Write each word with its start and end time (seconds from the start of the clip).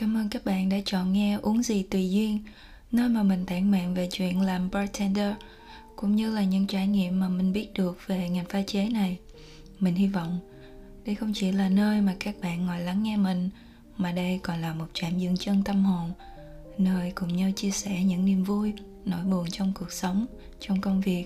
Cảm 0.00 0.16
ơn 0.16 0.28
các 0.28 0.44
bạn 0.44 0.68
đã 0.68 0.76
chọn 0.84 1.12
nghe 1.12 1.38
Uống 1.42 1.62
gì 1.62 1.82
tùy 1.82 2.10
duyên, 2.10 2.38
nơi 2.92 3.08
mà 3.08 3.22
mình 3.22 3.46
tản 3.46 3.70
mạn 3.70 3.94
về 3.94 4.08
chuyện 4.10 4.40
làm 4.40 4.70
bartender, 4.70 5.34
cũng 5.96 6.16
như 6.16 6.34
là 6.34 6.44
những 6.44 6.66
trải 6.66 6.86
nghiệm 6.86 7.20
mà 7.20 7.28
mình 7.28 7.52
biết 7.52 7.68
được 7.74 7.98
về 8.06 8.28
ngành 8.28 8.44
pha 8.44 8.62
chế 8.62 8.88
này. 8.88 9.18
Mình 9.80 9.94
hy 9.94 10.06
vọng 10.06 10.38
đây 11.04 11.14
không 11.14 11.32
chỉ 11.34 11.52
là 11.52 11.68
nơi 11.68 12.00
mà 12.00 12.14
các 12.20 12.34
bạn 12.42 12.66
ngồi 12.66 12.80
lắng 12.80 13.02
nghe 13.02 13.16
mình, 13.16 13.50
mà 13.96 14.12
đây 14.12 14.40
còn 14.42 14.60
là 14.60 14.74
một 14.74 14.86
trạm 14.94 15.18
dừng 15.18 15.36
chân 15.36 15.62
tâm 15.64 15.84
hồn, 15.84 16.12
nơi 16.78 17.12
cùng 17.14 17.36
nhau 17.36 17.50
chia 17.56 17.70
sẻ 17.70 18.04
những 18.04 18.24
niềm 18.24 18.44
vui, 18.44 18.72
nỗi 19.04 19.24
buồn 19.24 19.50
trong 19.50 19.72
cuộc 19.78 19.92
sống, 19.92 20.26
trong 20.60 20.80
công 20.80 21.00
việc 21.00 21.24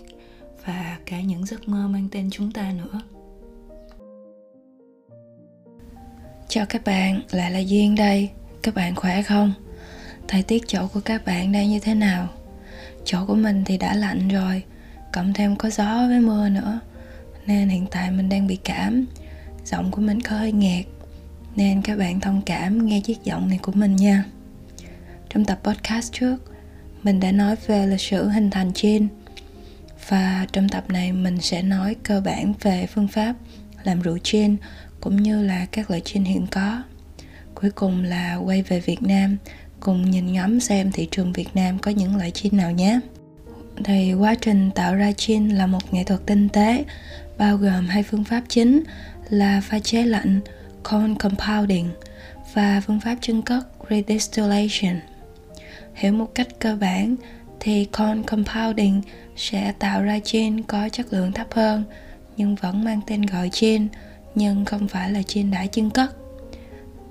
và 0.64 0.98
cả 1.06 1.20
những 1.20 1.46
giấc 1.46 1.68
mơ 1.68 1.88
mang 1.88 2.08
tên 2.10 2.30
chúng 2.30 2.52
ta 2.52 2.72
nữa. 2.72 3.00
Chào 6.48 6.66
các 6.68 6.84
bạn, 6.84 7.20
lại 7.30 7.50
là 7.50 7.58
Duyên 7.58 7.94
đây 7.94 8.30
các 8.64 8.74
bạn 8.74 8.94
khỏe 8.94 9.22
không? 9.22 9.52
Thời 10.28 10.42
tiết 10.42 10.62
chỗ 10.66 10.86
của 10.86 11.00
các 11.00 11.24
bạn 11.24 11.52
đang 11.52 11.68
như 11.68 11.80
thế 11.80 11.94
nào? 11.94 12.28
Chỗ 13.04 13.26
của 13.26 13.34
mình 13.34 13.64
thì 13.64 13.78
đã 13.78 13.94
lạnh 13.94 14.28
rồi, 14.28 14.62
cộng 15.12 15.32
thêm 15.32 15.56
có 15.56 15.70
gió 15.70 16.06
với 16.08 16.20
mưa 16.20 16.48
nữa, 16.48 16.80
nên 17.46 17.68
hiện 17.68 17.86
tại 17.90 18.10
mình 18.10 18.28
đang 18.28 18.46
bị 18.46 18.56
cảm. 18.56 19.06
Giọng 19.64 19.90
của 19.90 20.00
mình 20.00 20.20
có 20.20 20.36
hơi 20.36 20.52
nghẹt, 20.52 20.84
nên 21.56 21.82
các 21.82 21.98
bạn 21.98 22.20
thông 22.20 22.42
cảm 22.42 22.86
nghe 22.86 23.00
chiếc 23.00 23.24
giọng 23.24 23.48
này 23.48 23.58
của 23.62 23.72
mình 23.72 23.96
nha. 23.96 24.24
Trong 25.30 25.44
tập 25.44 25.60
podcast 25.64 26.12
trước, 26.12 26.36
mình 27.02 27.20
đã 27.20 27.32
nói 27.32 27.56
về 27.66 27.86
lịch 27.86 28.00
sử 28.00 28.28
hình 28.28 28.50
thành 28.50 28.72
gin 28.74 29.08
và 30.08 30.46
trong 30.52 30.68
tập 30.68 30.84
này 30.88 31.12
mình 31.12 31.40
sẽ 31.40 31.62
nói 31.62 31.96
cơ 32.02 32.20
bản 32.20 32.54
về 32.60 32.86
phương 32.86 33.08
pháp 33.08 33.34
làm 33.82 34.02
rượu 34.02 34.18
gin 34.24 34.56
cũng 35.00 35.22
như 35.22 35.42
là 35.42 35.66
các 35.66 35.90
loại 35.90 36.02
gin 36.04 36.24
hiện 36.24 36.46
có 36.50 36.82
cuối 37.54 37.70
cùng 37.70 38.04
là 38.04 38.36
quay 38.36 38.62
về 38.62 38.80
Việt 38.80 39.02
Nam, 39.02 39.36
cùng 39.80 40.10
nhìn 40.10 40.32
ngắm 40.32 40.60
xem 40.60 40.92
thị 40.92 41.08
trường 41.10 41.32
Việt 41.32 41.48
Nam 41.54 41.78
có 41.78 41.90
những 41.90 42.16
loại 42.16 42.30
chin 42.30 42.56
nào 42.56 42.70
nhé. 42.70 43.00
Thì 43.84 44.14
quá 44.14 44.34
trình 44.34 44.70
tạo 44.70 44.94
ra 44.94 45.12
chin 45.12 45.48
là 45.48 45.66
một 45.66 45.94
nghệ 45.94 46.04
thuật 46.04 46.20
tinh 46.26 46.48
tế, 46.48 46.84
bao 47.38 47.56
gồm 47.56 47.86
hai 47.86 48.02
phương 48.02 48.24
pháp 48.24 48.42
chính 48.48 48.82
là 49.30 49.60
pha 49.60 49.78
chế 49.78 50.02
lạnh 50.02 50.40
cold 50.90 51.18
compounding, 51.18 51.88
và 52.54 52.82
phương 52.86 53.00
pháp 53.00 53.16
chân 53.20 53.42
cất, 53.42 53.66
redistillation. 53.90 55.00
Hiểu 55.94 56.12
một 56.12 56.34
cách 56.34 56.48
cơ 56.58 56.76
bản 56.76 57.16
thì 57.60 57.84
cold 57.84 58.26
compounding 58.26 59.02
sẽ 59.36 59.72
tạo 59.78 60.02
ra 60.02 60.18
gin 60.24 60.62
có 60.62 60.88
chất 60.88 61.12
lượng 61.12 61.32
thấp 61.32 61.46
hơn, 61.50 61.84
nhưng 62.36 62.54
vẫn 62.54 62.84
mang 62.84 63.00
tên 63.06 63.22
gọi 63.22 63.50
gin 63.52 63.88
nhưng 64.34 64.64
không 64.64 64.88
phải 64.88 65.12
là 65.12 65.22
gin 65.28 65.50
đã 65.50 65.66
chân 65.66 65.90
cất 65.90 66.23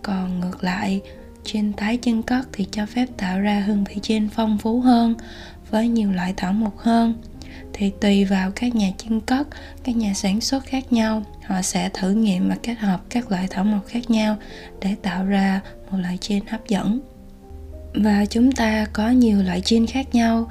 còn 0.04 0.40
ngược 0.40 0.64
lại 0.64 1.02
trên 1.44 1.74
tái 1.74 1.98
chân 1.98 2.24
cất 2.24 2.48
thì 2.54 2.68
cho 2.72 2.86
phép 2.86 3.06
tạo 3.18 3.40
ra 3.40 3.60
hương 3.60 3.84
vị 3.84 3.96
trên 4.02 4.30
phong 4.30 4.58
phú 4.58 4.82
hơn 4.82 5.16
với 5.70 5.88
nhiều 5.88 6.12
loại 6.12 6.34
thảo 6.38 6.54
mộc 6.54 6.78
hơn. 6.78 7.14
Thì 7.74 7.92
tùy 8.02 8.26
vào 8.26 8.52
các 8.52 8.76
nhà 8.76 8.92
chân 8.98 9.22
cất 9.22 9.48
các 9.84 9.96
nhà 9.96 10.14
sản 10.14 10.42
xuất 10.42 10.66
khác 10.66 10.94
nhau 10.94 11.24
họ 11.46 11.62
sẽ 11.62 11.90
thử 11.94 12.12
nghiệm 12.12 12.50
và 12.50 12.56
kết 12.64 12.74
hợp 12.74 13.02
các 13.10 13.32
loại 13.32 13.48
thảo 13.50 13.64
mộc 13.64 13.86
khác 13.88 14.10
nhau 14.10 14.38
để 14.82 14.96
tạo 15.02 15.26
ra 15.26 15.62
một 15.92 15.98
loại 15.98 16.18
trên 16.22 16.46
hấp 16.48 16.68
dẫn. 16.68 17.00
Và 17.94 18.26
chúng 18.26 18.52
ta 18.52 18.86
có 18.94 19.10
nhiều 19.10 19.44
loại 19.44 19.62
gin 19.66 19.88
khác 19.88 20.16
nhau 20.16 20.50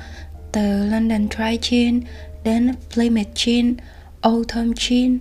từ 0.53 0.87
London 0.87 1.29
Dry 1.37 1.59
Gin 1.63 2.01
đến 2.45 2.75
Plymouth 2.95 3.35
Gin, 3.35 3.75
Oldham 4.29 4.73
Gin, 4.77 5.19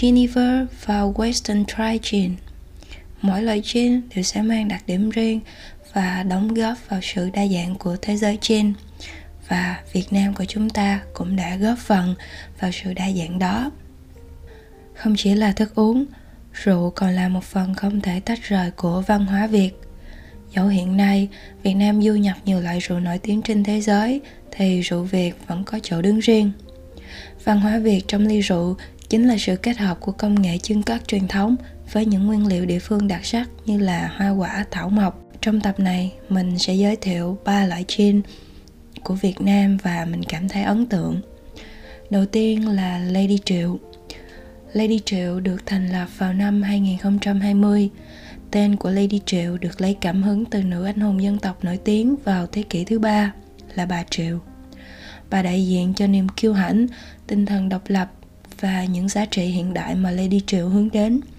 Geneva 0.00 0.66
và 0.84 1.00
Western 1.02 1.64
Dry 1.64 1.98
Gin 2.02 2.32
mỗi 3.22 3.42
loại 3.42 3.62
gin 3.64 4.00
đều 4.14 4.22
sẽ 4.22 4.42
mang 4.42 4.68
đặc 4.68 4.82
điểm 4.86 5.10
riêng 5.10 5.40
và 5.92 6.22
đóng 6.22 6.54
góp 6.54 6.88
vào 6.88 7.00
sự 7.02 7.30
đa 7.30 7.46
dạng 7.46 7.74
của 7.74 7.96
thế 8.02 8.16
giới 8.16 8.38
gin 8.42 8.72
và 9.48 9.82
Việt 9.92 10.12
Nam 10.12 10.34
của 10.34 10.44
chúng 10.44 10.70
ta 10.70 11.00
cũng 11.14 11.36
đã 11.36 11.56
góp 11.56 11.78
phần 11.78 12.14
vào 12.60 12.70
sự 12.72 12.92
đa 12.92 13.10
dạng 13.10 13.38
đó. 13.38 13.70
Không 14.94 15.14
chỉ 15.16 15.34
là 15.34 15.52
thức 15.52 15.74
uống, 15.74 16.04
rượu 16.52 16.90
còn 16.90 17.10
là 17.10 17.28
một 17.28 17.44
phần 17.44 17.74
không 17.74 18.00
thể 18.00 18.20
tách 18.20 18.42
rời 18.42 18.70
của 18.70 19.00
văn 19.06 19.26
hóa 19.26 19.46
Việt. 19.46 19.70
Dẫu 20.54 20.66
hiện 20.66 20.96
nay 20.96 21.28
Việt 21.62 21.74
Nam 21.74 22.02
du 22.02 22.12
nhập 22.14 22.36
nhiều 22.44 22.60
loại 22.60 22.78
rượu 22.78 23.00
nổi 23.00 23.18
tiếng 23.18 23.42
trên 23.42 23.64
thế 23.64 23.80
giới 23.80 24.20
thì 24.50 24.80
rượu 24.80 25.02
Việt 25.02 25.32
vẫn 25.46 25.64
có 25.64 25.78
chỗ 25.82 26.02
đứng 26.02 26.18
riêng. 26.18 26.52
Văn 27.44 27.60
hóa 27.60 27.78
Việt 27.78 28.04
trong 28.08 28.26
ly 28.26 28.40
rượu 28.40 28.76
chính 29.12 29.28
là 29.28 29.36
sự 29.38 29.56
kết 29.56 29.78
hợp 29.78 30.00
của 30.00 30.12
công 30.12 30.42
nghệ 30.42 30.58
chưng 30.58 30.82
cất 30.82 31.08
truyền 31.08 31.28
thống 31.28 31.56
với 31.92 32.06
những 32.06 32.26
nguyên 32.26 32.46
liệu 32.46 32.66
địa 32.66 32.78
phương 32.78 33.08
đặc 33.08 33.24
sắc 33.24 33.48
như 33.66 33.78
là 33.78 34.12
hoa 34.16 34.30
quả, 34.30 34.64
thảo 34.70 34.88
mộc. 34.88 35.22
Trong 35.40 35.60
tập 35.60 35.80
này, 35.80 36.12
mình 36.28 36.58
sẽ 36.58 36.74
giới 36.74 36.96
thiệu 36.96 37.38
ba 37.44 37.66
loại 37.66 37.84
gin 37.88 38.22
của 39.02 39.14
Việt 39.14 39.40
Nam 39.40 39.76
và 39.82 40.06
mình 40.10 40.22
cảm 40.28 40.48
thấy 40.48 40.62
ấn 40.62 40.86
tượng. 40.86 41.20
Đầu 42.10 42.26
tiên 42.26 42.68
là 42.68 42.98
Lady 42.98 43.38
Triệu. 43.44 43.78
Lady 44.72 45.00
Triệu 45.04 45.40
được 45.40 45.66
thành 45.66 45.92
lập 45.92 46.08
vào 46.18 46.32
năm 46.32 46.62
2020. 46.62 47.90
Tên 48.50 48.76
của 48.76 48.90
Lady 48.90 49.20
Triệu 49.26 49.58
được 49.58 49.80
lấy 49.80 49.96
cảm 50.00 50.22
hứng 50.22 50.44
từ 50.44 50.62
nữ 50.62 50.84
anh 50.84 51.00
hùng 51.00 51.22
dân 51.22 51.38
tộc 51.38 51.64
nổi 51.64 51.78
tiếng 51.84 52.16
vào 52.24 52.46
thế 52.46 52.62
kỷ 52.62 52.84
thứ 52.84 52.98
ba 52.98 53.32
là 53.74 53.86
bà 53.86 54.04
Triệu. 54.10 54.38
Bà 55.30 55.42
đại 55.42 55.66
diện 55.66 55.94
cho 55.94 56.06
niềm 56.06 56.28
kiêu 56.28 56.52
hãnh, 56.52 56.86
tinh 57.26 57.46
thần 57.46 57.68
độc 57.68 57.82
lập 57.86 58.12
và 58.62 58.84
những 58.84 59.08
giá 59.08 59.24
trị 59.24 59.42
hiện 59.42 59.74
đại 59.74 59.94
mà 59.94 60.10
Lady 60.10 60.40
Triệu 60.46 60.68
hướng 60.68 60.88
đến– 60.92 61.20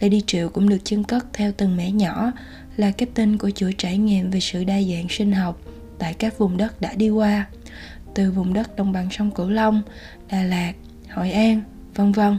Lady 0.00 0.22
Triệu 0.26 0.48
cũng 0.48 0.68
được 0.68 0.78
chân 0.84 1.04
cất 1.04 1.26
theo 1.32 1.52
từng 1.56 1.76
mẻ 1.76 1.90
nhỏ 1.90 2.32
là 2.76 2.90
cái 2.90 3.08
của 3.38 3.50
chuỗi 3.50 3.74
trải 3.78 3.98
nghiệm 3.98 4.30
về 4.30 4.40
sự 4.40 4.64
đa 4.64 4.82
dạng 4.82 5.06
sinh 5.10 5.32
học 5.32 5.60
tại 5.98 6.14
các 6.14 6.38
vùng 6.38 6.56
đất 6.56 6.80
đã 6.80 6.92
đi 6.96 7.10
qua 7.10 7.46
từ 8.14 8.30
vùng 8.30 8.52
đất 8.52 8.76
đồng 8.76 8.92
bằng 8.92 9.08
sông 9.10 9.30
Cửu 9.30 9.48
Long, 9.48 9.82
Đà 10.30 10.42
Lạt, 10.42 10.72
Hội 11.10 11.30
An, 11.30 11.62
vân 11.94 12.12
vân. 12.12 12.38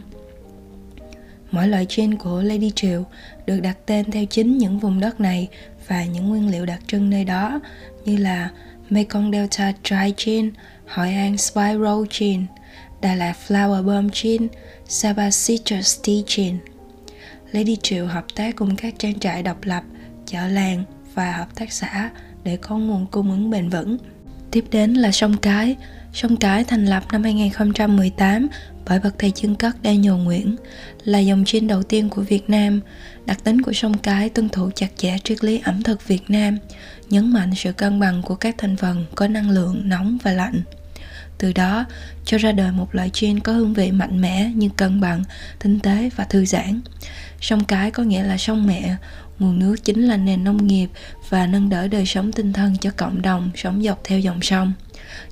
Mỗi 1.51 1.67
loại 1.67 1.87
gen 1.95 2.15
của 2.15 2.41
Lady 2.41 2.71
Triệu 2.75 3.03
được 3.45 3.59
đặt 3.59 3.77
tên 3.85 4.11
theo 4.11 4.25
chính 4.25 4.57
những 4.57 4.79
vùng 4.79 4.99
đất 4.99 5.19
này 5.19 5.47
và 5.87 6.05
những 6.05 6.29
nguyên 6.29 6.51
liệu 6.51 6.65
đặc 6.65 6.79
trưng 6.87 7.09
nơi 7.09 7.23
đó 7.25 7.59
như 8.05 8.17
là 8.17 8.49
Mekong 8.89 9.31
Delta 9.31 9.73
Dry 9.83 10.13
Gene, 10.25 10.49
Hội 10.87 11.13
An 11.13 11.37
Spiral 11.37 12.03
Gene, 12.19 12.43
Đà 13.01 13.15
Lạt 13.15 13.33
Flower 13.47 13.83
Bomb 13.83 14.13
Gin, 14.13 14.47
Saba 14.87 15.29
Citrus 15.47 15.99
Tea 16.03 16.15
Gin. 16.27 16.57
Lady 17.51 17.75
Triệu 17.75 18.05
hợp 18.05 18.25
tác 18.35 18.55
cùng 18.55 18.75
các 18.75 18.95
trang 18.99 19.19
trại 19.19 19.43
độc 19.43 19.57
lập, 19.63 19.83
chợ 20.25 20.47
làng 20.47 20.83
và 21.13 21.31
hợp 21.31 21.55
tác 21.55 21.71
xã 21.71 22.09
để 22.43 22.57
có 22.57 22.77
nguồn 22.77 23.05
cung 23.05 23.31
ứng 23.31 23.49
bền 23.49 23.69
vững. 23.69 23.97
Tiếp 24.51 24.65
đến 24.71 24.93
là 24.93 25.11
sông 25.11 25.37
Cái. 25.37 25.75
Sông 26.13 26.37
Cái 26.37 26.63
thành 26.63 26.85
lập 26.85 27.03
năm 27.11 27.23
2018 27.23 28.47
bởi 28.85 28.99
bậc 28.99 29.19
thầy 29.19 29.31
chân 29.31 29.55
cất 29.55 29.75
Daniel 29.83 30.13
Nguyễn, 30.13 30.55
là 31.03 31.19
dòng 31.19 31.43
gin 31.45 31.67
đầu 31.67 31.83
tiên 31.83 32.09
của 32.09 32.21
Việt 32.21 32.49
Nam. 32.49 32.81
Đặc 33.25 33.43
tính 33.43 33.61
của 33.61 33.73
sông 33.73 33.97
Cái 33.97 34.29
tuân 34.29 34.49
thủ 34.49 34.69
chặt 34.75 34.89
chẽ 34.97 35.17
triết 35.23 35.43
lý 35.43 35.61
ẩm 35.63 35.83
thực 35.83 36.07
Việt 36.07 36.29
Nam, 36.29 36.57
nhấn 37.09 37.33
mạnh 37.33 37.51
sự 37.55 37.71
cân 37.71 37.99
bằng 37.99 38.21
của 38.21 38.35
các 38.35 38.55
thành 38.57 38.77
phần 38.77 39.05
có 39.15 39.27
năng 39.27 39.49
lượng 39.49 39.81
nóng 39.89 40.17
và 40.23 40.33
lạnh. 40.33 40.61
Từ 41.37 41.53
đó, 41.53 41.85
cho 42.25 42.37
ra 42.37 42.51
đời 42.51 42.71
một 42.71 42.95
loại 42.95 43.11
gin 43.13 43.39
có 43.39 43.53
hương 43.53 43.73
vị 43.73 43.91
mạnh 43.91 44.21
mẽ 44.21 44.51
nhưng 44.55 44.69
cân 44.69 45.01
bằng, 45.01 45.23
tinh 45.59 45.79
tế 45.79 46.09
và 46.15 46.23
thư 46.23 46.45
giãn. 46.45 46.81
Sông 47.41 47.63
cái 47.65 47.91
có 47.91 48.03
nghĩa 48.03 48.23
là 48.23 48.37
sông 48.37 48.67
mẹ, 48.67 48.95
nguồn 49.39 49.59
nước 49.59 49.75
chính 49.83 50.07
là 50.07 50.17
nền 50.17 50.43
nông 50.43 50.67
nghiệp 50.67 50.89
và 51.29 51.47
nâng 51.47 51.69
đỡ 51.69 51.87
đời 51.87 52.05
sống 52.05 52.31
tinh 52.31 52.53
thần 52.53 52.77
cho 52.77 52.91
cộng 52.97 53.21
đồng 53.21 53.51
sống 53.55 53.83
dọc 53.83 54.01
theo 54.03 54.19
dòng 54.19 54.41
sông. 54.41 54.73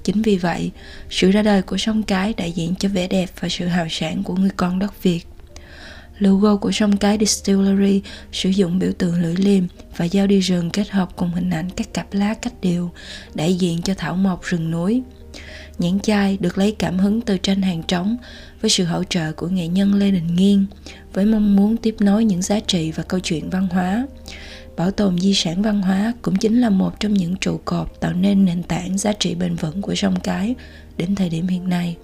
Chính 0.04 0.22
vì 0.22 0.38
vậy, 0.38 0.72
sự 1.10 1.32
ra 1.32 1.42
đời 1.42 1.62
của 1.62 1.78
sông 1.78 2.04
cái 2.04 2.34
đại 2.38 2.52
diện 2.52 2.76
cho 2.80 2.90
vẻ 2.90 3.08
đẹp 3.08 3.30
và 3.40 3.50
sự 3.50 3.68
hào 3.68 3.88
sản 3.90 4.24
của 4.24 4.36
người 4.36 4.52
con 4.58 4.80
đất 4.80 5.04
Việt. 5.04 5.28
Logo 6.20 6.56
của 6.56 6.72
sông 6.72 6.98
cái 6.98 7.18
Distillery 7.20 8.02
sử 8.32 8.50
dụng 8.50 8.80
biểu 8.80 8.92
tượng 8.98 9.22
lưỡi 9.22 9.36
liềm 9.36 9.64
và 9.98 10.08
dao 10.08 10.28
đi 10.28 10.40
rừng 10.40 10.70
kết 10.70 10.90
hợp 10.90 11.10
cùng 11.16 11.32
hình 11.32 11.50
ảnh 11.50 11.70
các 11.70 11.94
cặp 11.94 12.14
lá 12.14 12.34
cách 12.34 12.54
đều, 12.62 12.92
đại 13.34 13.56
diện 13.56 13.82
cho 13.82 13.94
thảo 13.98 14.16
mộc 14.16 14.44
rừng 14.44 14.72
núi. 14.72 15.02
Nhãn 15.80 16.00
chai 16.00 16.38
được 16.40 16.58
lấy 16.58 16.76
cảm 16.80 16.98
hứng 16.98 17.22
từ 17.22 17.38
tranh 17.38 17.62
hàng 17.62 17.84
trống 17.84 18.18
với 18.62 18.70
sự 18.70 18.86
hỗ 18.86 19.04
trợ 19.04 19.32
của 19.32 19.48
nghệ 19.48 19.68
nhân 19.68 19.94
Lê 19.94 20.12
Đình 20.12 20.36
Nghiên 20.36 20.66
với 21.14 21.26
mong 21.26 21.56
muốn 21.56 21.78
tiếp 21.78 21.96
nối 22.00 22.26
những 22.26 22.42
giá 22.42 22.60
trị 22.60 22.92
và 22.92 23.04
câu 23.04 23.20
chuyện 23.20 23.50
văn 23.50 23.68
hóa. 23.72 24.08
Bảo 24.78 24.92
tồn 24.92 25.20
di 25.20 25.34
sản 25.34 25.62
văn 25.62 25.82
hóa 25.82 26.14
cũng 26.22 26.36
chính 26.36 26.62
là 26.62 26.70
một 26.70 27.00
trong 27.00 27.14
những 27.14 27.36
trụ 27.36 27.60
cột 27.66 28.00
tạo 28.00 28.14
nên 28.14 28.46
nền 28.46 28.64
tảng 28.64 28.98
giá 28.98 29.14
trị 29.14 29.36
bền 29.36 29.56
vững 29.56 29.82
của 29.82 29.96
sông 29.96 30.20
Cái 30.20 30.56
đến 30.98 31.16
thời 31.16 31.30
điểm 31.30 31.48
hiện 31.48 31.70
nay. 31.70 31.96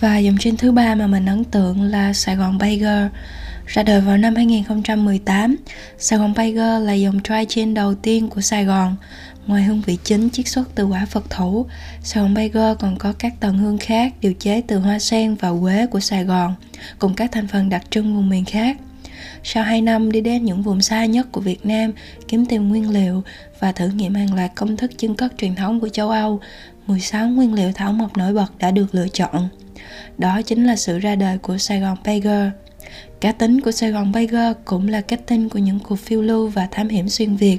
Và 0.00 0.18
dòng 0.18 0.36
trên 0.40 0.56
thứ 0.56 0.72
ba 0.72 0.94
mà 0.94 1.06
mình 1.06 1.26
ấn 1.26 1.44
tượng 1.44 1.82
là 1.82 2.12
Sài 2.12 2.36
Gòn 2.36 2.58
Bager. 2.58 3.10
Ra 3.66 3.82
đời 3.82 4.00
vào 4.00 4.16
năm 4.16 4.34
2018, 4.34 5.56
Sài 5.98 6.18
Gòn 6.18 6.34
Bager 6.36 6.82
là 6.82 6.92
dòng 6.92 7.20
dry 7.28 7.44
trên 7.48 7.74
đầu 7.74 7.94
tiên 7.94 8.28
của 8.28 8.40
Sài 8.40 8.64
Gòn 8.64 8.96
Ngoài 9.46 9.62
hương 9.62 9.82
vị 9.86 9.98
chính 10.04 10.30
chiết 10.30 10.48
xuất 10.48 10.74
từ 10.74 10.84
quả 10.84 11.06
Phật 11.10 11.30
thủ, 11.30 11.66
Sài 12.02 12.48
Gòn 12.48 12.76
còn 12.78 12.96
có 12.98 13.12
các 13.18 13.40
tầng 13.40 13.58
hương 13.58 13.78
khác 13.78 14.12
điều 14.20 14.34
chế 14.34 14.62
từ 14.66 14.78
hoa 14.78 14.98
sen 14.98 15.34
và 15.34 15.52
quế 15.60 15.86
của 15.86 16.00
Sài 16.00 16.24
Gòn, 16.24 16.54
cùng 16.98 17.14
các 17.14 17.32
thành 17.32 17.46
phần 17.46 17.68
đặc 17.68 17.82
trưng 17.90 18.14
vùng 18.16 18.28
miền 18.28 18.44
khác. 18.44 18.76
sau 19.44 19.64
2 19.64 19.82
năm 19.82 20.12
đi 20.12 20.20
đến 20.20 20.44
những 20.44 20.62
vùng 20.62 20.82
xa 20.82 21.04
nhất 21.04 21.32
của 21.32 21.40
Việt 21.40 21.66
Nam 21.66 21.92
kiếm 22.28 22.46
tìm 22.46 22.68
nguyên 22.68 22.90
liệu 22.90 23.22
và 23.60 23.72
thử 23.72 23.88
nghiệm 23.88 24.14
hàng 24.14 24.34
loạt 24.34 24.50
công 24.54 24.76
thức 24.76 24.90
chân 24.98 25.14
cất 25.14 25.32
truyền 25.38 25.54
thống 25.54 25.80
của 25.80 25.88
châu 25.88 26.10
Âu, 26.10 26.40
16 26.86 27.28
nguyên 27.28 27.54
liệu 27.54 27.72
thảo 27.72 27.92
mộc 27.92 28.16
nổi 28.16 28.32
bật 28.32 28.58
đã 28.58 28.70
được 28.70 28.94
lựa 28.94 29.08
chọn. 29.08 29.48
Đó 30.18 30.42
chính 30.42 30.66
là 30.66 30.76
sự 30.76 30.98
ra 30.98 31.14
đời 31.14 31.38
của 31.38 31.58
Sài 31.58 31.80
Gòn 31.80 31.96
Bagel. 32.04 32.48
Cá 33.20 33.32
tính 33.32 33.60
của 33.60 33.70
Sài 33.70 33.90
Gòn 33.90 34.12
Bagel 34.12 34.52
cũng 34.64 34.88
là 34.88 35.00
cách 35.00 35.20
tin 35.26 35.48
của 35.48 35.58
những 35.58 35.78
cuộc 35.78 35.96
phiêu 35.96 36.22
lưu 36.22 36.48
và 36.48 36.68
thám 36.70 36.88
hiểm 36.88 37.08
xuyên 37.08 37.36
Việt. 37.36 37.58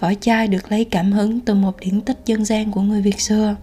Vỏ 0.00 0.12
chai 0.20 0.48
được 0.48 0.72
lấy 0.72 0.84
cảm 0.84 1.12
hứng 1.12 1.40
từ 1.40 1.54
một 1.54 1.80
điển 1.80 2.00
tích 2.00 2.18
dân 2.26 2.44
gian 2.44 2.72
của 2.72 2.80
người 2.80 3.02
Việt 3.02 3.20
xưa. 3.20 3.56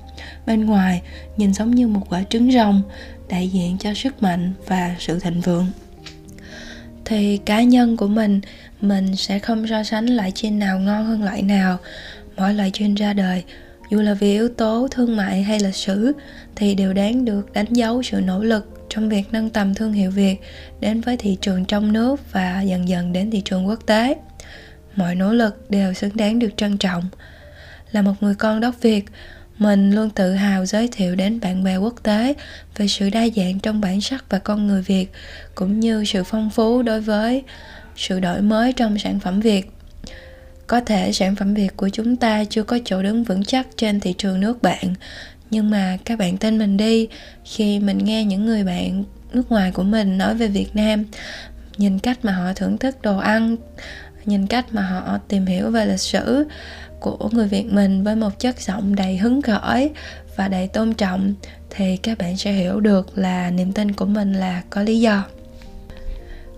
Bên 0.46 0.66
ngoài, 0.66 1.02
nhìn 1.38 1.54
giống 1.54 1.76
như 1.76 1.88
một 1.88 2.02
quả 2.10 2.24
trứng 2.30 2.52
rồng, 2.52 2.82
đại 3.30 3.50
diện 3.50 3.78
cho 3.78 3.94
sức 3.94 4.24
mạnh 4.24 4.54
và 4.68 4.96
sự 5.00 5.20
thịnh 5.20 5.42
vượng. 5.42 5.68
Thì 7.06 7.38
cá 7.38 7.64
nhân 7.64 7.98
của 7.98 8.08
mình, 8.08 8.42
mình 8.82 9.16
sẽ 9.16 9.40
không 9.40 9.68
so 9.68 9.84
sánh 9.84 10.06
loại 10.06 10.32
trên 10.36 10.60
nào 10.60 10.80
ngon 10.80 11.06
hơn 11.06 11.24
loại 11.24 11.42
nào. 11.42 11.78
Mỗi 12.38 12.54
loại 12.54 12.72
trên 12.74 12.96
ra 12.96 13.14
đời, 13.14 13.44
dù 13.90 14.02
là 14.02 14.14
vì 14.14 14.32
yếu 14.32 14.50
tố 14.50 14.88
thương 14.92 15.16
mại 15.16 15.44
hay 15.44 15.60
lịch 15.60 15.76
sử, 15.76 16.14
thì 16.56 16.76
đều 16.76 16.94
đáng 16.94 17.26
được 17.26 17.54
đánh 17.54 17.74
dấu 17.74 18.04
sự 18.04 18.22
nỗ 18.22 18.44
lực 18.44 18.86
trong 18.90 19.10
việc 19.10 19.24
nâng 19.32 19.50
tầm 19.50 19.74
thương 19.74 19.94
hiệu 19.94 20.12
Việt 20.12 20.36
đến 20.80 21.02
với 21.02 21.18
thị 21.18 21.38
trường 21.42 21.66
trong 21.66 21.94
nước 21.94 22.32
và 22.32 22.62
dần 22.62 22.90
dần 22.90 23.14
đến 23.14 23.32
thị 23.32 23.42
trường 23.46 23.68
quốc 23.68 23.80
tế 23.86 24.16
mọi 24.96 25.16
nỗ 25.16 25.34
lực 25.34 25.70
đều 25.72 25.94
xứng 25.94 26.18
đáng 26.18 26.40
được 26.40 26.50
trân 26.58 26.78
trọng. 26.78 27.04
Là 27.92 28.02
một 28.02 28.14
người 28.22 28.36
con 28.36 28.60
đất 28.60 28.82
việt, 28.82 29.06
mình 29.58 29.92
luôn 29.92 30.10
tự 30.10 30.34
hào 30.34 30.66
giới 30.66 30.90
thiệu 30.92 31.16
đến 31.16 31.40
bạn 31.40 31.64
bè 31.64 31.78
quốc 31.78 31.96
tế 32.04 32.34
về 32.78 32.88
sự 32.88 33.10
đa 33.10 33.28
dạng 33.36 33.60
trong 33.60 33.82
bản 33.82 34.02
sắc 34.02 34.26
và 34.30 34.40
con 34.40 34.68
người 34.68 34.82
việt, 34.82 35.12
cũng 35.56 35.80
như 35.80 36.06
sự 36.06 36.24
phong 36.24 36.50
phú 36.50 36.82
đối 36.82 37.02
với 37.02 37.44
sự 37.96 38.20
đổi 38.20 38.42
mới 38.42 38.74
trong 38.74 39.00
sản 39.00 39.20
phẩm 39.20 39.40
việt. 39.40 39.72
Có 40.68 40.80
thể 40.80 41.12
sản 41.12 41.36
phẩm 41.36 41.54
việt 41.54 41.78
của 41.78 41.90
chúng 41.90 42.16
ta 42.16 42.44
chưa 42.44 42.64
có 42.64 42.80
chỗ 42.86 43.04
đứng 43.04 43.24
vững 43.24 43.44
chắc 43.44 43.68
trên 43.78 44.00
thị 44.00 44.14
trường 44.18 44.40
nước 44.40 44.62
bạn, 44.62 44.94
nhưng 45.50 45.70
mà 45.70 45.98
các 46.06 46.20
bạn 46.20 46.38
tin 46.38 46.58
mình 46.58 46.78
đi, 46.78 47.08
khi 47.46 47.80
mình 47.80 47.98
nghe 47.98 48.24
những 48.24 48.46
người 48.46 48.64
bạn 48.64 49.04
nước 49.34 49.52
ngoài 49.52 49.72
của 49.72 49.84
mình 49.84 50.18
nói 50.18 50.36
về 50.36 50.48
việt 50.48 50.76
nam, 50.76 51.04
nhìn 51.78 52.00
cách 52.00 52.26
mà 52.26 52.32
họ 52.32 52.54
thưởng 52.56 52.78
thức 52.78 53.02
đồ 53.02 53.18
ăn 53.18 53.56
nhìn 54.26 54.48
cách 54.48 54.66
mà 54.72 54.82
họ 54.82 55.18
tìm 55.28 55.46
hiểu 55.46 55.72
về 55.72 55.86
lịch 55.86 56.00
sử 56.00 56.46
của 57.00 57.30
người 57.32 57.48
Việt 57.48 57.66
mình 57.74 58.04
với 58.04 58.16
một 58.16 58.40
chất 58.40 58.60
giọng 58.60 58.96
đầy 58.96 59.18
hứng 59.18 59.42
khởi 59.42 59.92
và 60.36 60.48
đầy 60.48 60.68
tôn 60.68 60.94
trọng 60.94 61.34
thì 61.70 61.98
các 61.98 62.18
bạn 62.18 62.38
sẽ 62.38 62.52
hiểu 62.52 62.80
được 62.80 63.18
là 63.18 63.50
niềm 63.50 63.72
tin 63.72 63.92
của 63.92 64.06
mình 64.06 64.34
là 64.34 64.62
có 64.70 64.84
lý 64.84 65.00
do. 65.00 65.24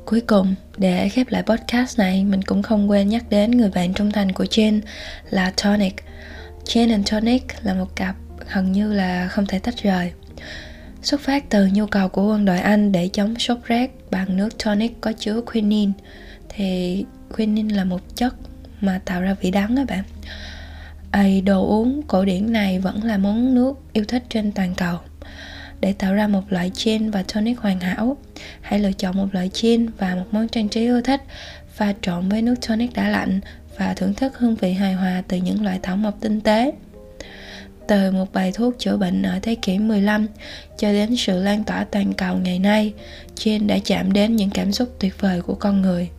Cuối 0.05 0.21
cùng, 0.21 0.55
để 0.77 1.09
khép 1.09 1.27
lại 1.29 1.43
podcast 1.43 1.99
này, 1.99 2.25
mình 2.25 2.41
cũng 2.41 2.63
không 2.63 2.89
quên 2.89 3.09
nhắc 3.09 3.25
đến 3.29 3.51
người 3.51 3.69
bạn 3.69 3.93
trung 3.93 4.11
thành 4.11 4.31
của 4.31 4.43
Jen 4.43 4.81
là 5.29 5.53
Tonic. 5.63 5.95
Jen 6.65 6.91
and 6.91 7.11
Tonic 7.11 7.43
là 7.63 7.73
một 7.73 7.95
cặp 7.95 8.15
gần 8.53 8.71
như 8.71 8.93
là 8.93 9.27
không 9.27 9.45
thể 9.45 9.59
tách 9.59 9.83
rời. 9.83 10.11
Xuất 11.01 11.21
phát 11.21 11.49
từ 11.49 11.67
nhu 11.73 11.85
cầu 11.85 12.09
của 12.09 12.27
quân 12.27 12.45
đội 12.45 12.59
Anh 12.59 12.91
để 12.91 13.09
chống 13.13 13.39
sốt 13.39 13.57
rét 13.65 13.91
bằng 14.11 14.37
nước 14.37 14.63
tonic 14.63 15.01
có 15.01 15.13
chứa 15.19 15.41
quinine 15.41 15.91
thì 16.49 17.05
quinine 17.37 17.75
là 17.75 17.83
một 17.83 18.01
chất 18.15 18.35
mà 18.81 19.01
tạo 19.05 19.21
ra 19.21 19.35
vị 19.41 19.51
đắng 19.51 19.75
các 19.75 19.87
bạn. 19.87 20.03
À, 21.11 21.25
đồ 21.45 21.67
uống 21.67 22.01
cổ 22.07 22.25
điển 22.25 22.53
này 22.53 22.79
vẫn 22.79 23.03
là 23.03 23.17
món 23.17 23.55
nước 23.55 23.73
yêu 23.93 24.05
thích 24.07 24.23
trên 24.29 24.51
toàn 24.51 24.75
cầu. 24.75 24.97
Để 25.81 25.93
tạo 25.93 26.13
ra 26.13 26.27
một 26.27 26.43
loại 26.49 26.71
gin 26.75 27.11
và 27.11 27.23
tonic 27.33 27.59
hoàn 27.59 27.79
hảo 27.79 28.17
hãy 28.61 28.79
lựa 28.79 28.91
chọn 28.91 29.17
một 29.17 29.27
loại 29.31 29.49
gin 29.53 29.87
và 29.97 30.15
một 30.15 30.25
món 30.31 30.47
trang 30.47 30.69
trí 30.69 30.81
yêu 30.81 31.01
thích 31.01 31.21
pha 31.73 31.93
trộn 32.01 32.29
với 32.29 32.41
nước 32.41 32.55
tonic 32.67 32.93
đã 32.93 33.09
lạnh 33.09 33.39
và 33.77 33.93
thưởng 33.93 34.13
thức 34.13 34.37
hương 34.37 34.55
vị 34.55 34.73
hài 34.73 34.93
hòa 34.93 35.23
từ 35.27 35.37
những 35.37 35.63
loại 35.63 35.79
thảo 35.83 35.97
mộc 35.97 36.21
tinh 36.21 36.41
tế. 36.41 36.71
Từ 37.87 38.11
một 38.11 38.33
bài 38.33 38.51
thuốc 38.51 38.75
chữa 38.79 38.97
bệnh 38.97 39.23
ở 39.23 39.39
thế 39.41 39.55
kỷ 39.55 39.79
15 39.79 40.27
cho 40.77 40.91
đến 40.91 41.15
sự 41.15 41.43
lan 41.43 41.63
tỏa 41.63 41.83
toàn 41.83 42.13
cầu 42.13 42.37
ngày 42.37 42.59
nay, 42.59 42.93
gin 43.35 43.67
đã 43.67 43.77
chạm 43.85 44.13
đến 44.13 44.35
những 44.35 44.49
cảm 44.49 44.71
xúc 44.71 44.95
tuyệt 44.99 45.21
vời 45.21 45.41
của 45.41 45.55
con 45.55 45.81
người 45.81 46.09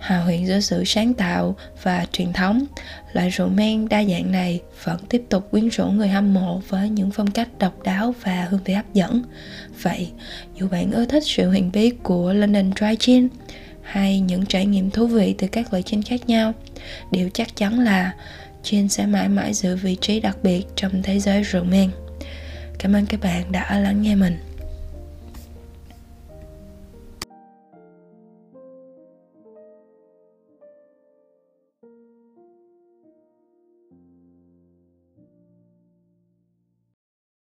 hòa 0.00 0.22
quyện 0.26 0.46
giữa 0.46 0.60
sự 0.60 0.84
sáng 0.84 1.14
tạo 1.14 1.56
và 1.82 2.06
truyền 2.12 2.32
thống. 2.32 2.64
Loại 3.12 3.30
rượu 3.30 3.48
men 3.48 3.88
đa 3.88 4.04
dạng 4.04 4.32
này 4.32 4.60
vẫn 4.84 4.98
tiếp 5.08 5.22
tục 5.28 5.50
quyến 5.50 5.68
rũ 5.68 5.86
người 5.86 6.08
hâm 6.08 6.34
mộ 6.34 6.62
với 6.68 6.88
những 6.88 7.10
phong 7.10 7.30
cách 7.30 7.48
độc 7.58 7.82
đáo 7.82 8.14
và 8.22 8.46
hương 8.50 8.60
vị 8.64 8.74
hấp 8.74 8.94
dẫn. 8.94 9.22
Vậy, 9.82 10.10
dù 10.58 10.68
bạn 10.68 10.92
ưa 10.92 11.04
thích 11.04 11.22
sự 11.26 11.48
huyền 11.48 11.70
bí 11.72 11.90
của 11.90 12.32
London 12.32 12.70
Dry 12.80 12.96
Gin 13.00 13.28
hay 13.82 14.20
những 14.20 14.46
trải 14.46 14.66
nghiệm 14.66 14.90
thú 14.90 15.06
vị 15.06 15.34
từ 15.38 15.46
các 15.46 15.72
loại 15.72 15.82
gin 15.86 16.02
khác 16.02 16.28
nhau, 16.28 16.52
điều 17.10 17.30
chắc 17.34 17.56
chắn 17.56 17.80
là 17.80 18.14
gin 18.64 18.88
sẽ 18.88 19.06
mãi 19.06 19.28
mãi 19.28 19.54
giữ 19.54 19.76
vị 19.76 19.96
trí 20.00 20.20
đặc 20.20 20.36
biệt 20.42 20.64
trong 20.76 21.02
thế 21.02 21.20
giới 21.20 21.42
rượu 21.42 21.64
men. 21.64 21.90
Cảm 22.78 22.92
ơn 22.92 23.06
các 23.06 23.20
bạn 23.20 23.52
đã 23.52 23.78
lắng 23.78 24.02
nghe 24.02 24.14
mình. 24.14 24.38